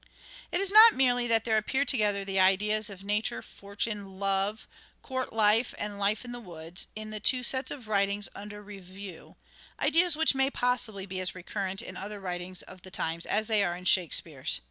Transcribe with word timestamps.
"It 0.51 0.59
is 0.59 0.71
not 0.71 0.95
merely 0.95 1.27
that 1.27 1.45
there 1.45 1.57
appear 1.59 1.85
together 1.85 2.25
the 2.25 2.39
ideas 2.39 2.89
of 2.89 3.05
Nature, 3.05 3.43
Fortune, 3.43 4.17
Love, 4.19 4.67
court 5.03 5.31
life 5.31 5.75
and 5.77 5.99
life 5.99 6.25
in 6.25 6.31
the 6.31 6.39
woods, 6.39 6.87
in 6.95 7.11
the 7.11 7.19
two 7.19 7.43
sets 7.43 7.69
of 7.69 7.87
writings 7.87 8.27
under 8.33 8.63
review— 8.63 9.35
ideas 9.89 10.15
which 10.15 10.33
may 10.33 10.49
possibly 10.49 11.05
be 11.05 11.19
as 11.19 11.35
recurrent 11.35 11.83
in 11.83 11.95
other 11.97 12.19
writings 12.19 12.63
of 12.63 12.81
the 12.81 12.89
times 12.89 13.27
as 13.27 13.47
they 13.47 13.63
are 13.63 13.77
in 13.77 13.85
Shakespeare's. 13.85 14.59